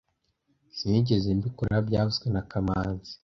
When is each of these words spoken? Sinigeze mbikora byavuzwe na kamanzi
Sinigeze 0.77 1.27
mbikora 1.37 1.75
byavuzwe 1.87 2.27
na 2.33 2.41
kamanzi 2.49 3.13